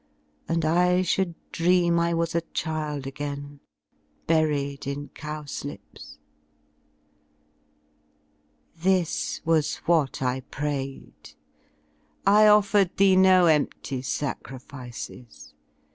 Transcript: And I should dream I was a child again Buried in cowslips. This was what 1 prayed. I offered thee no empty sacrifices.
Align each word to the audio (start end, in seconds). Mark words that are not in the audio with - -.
And 0.49 0.65
I 0.65 1.03
should 1.03 1.35
dream 1.51 1.99
I 1.99 2.15
was 2.15 2.33
a 2.33 2.41
child 2.55 3.05
again 3.05 3.59
Buried 4.25 4.87
in 4.87 5.09
cowslips. 5.09 6.17
This 8.77 9.41
was 9.45 9.75
what 9.85 10.19
1 10.19 10.41
prayed. 10.49 11.35
I 12.25 12.47
offered 12.47 12.97
thee 12.97 13.15
no 13.15 13.45
empty 13.45 14.01
sacrifices. 14.01 15.53